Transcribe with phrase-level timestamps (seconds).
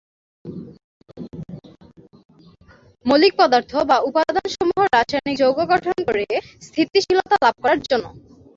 [3.05, 6.25] মৌলিক পদার্থ বা উপাদান সমূহ রাসায়নিক যৌগ গঠন করে
[6.67, 8.05] স্থিতিশীলতা লাভ করার জন্য।